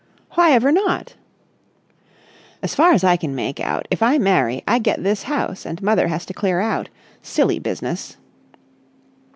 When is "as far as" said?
2.63-3.03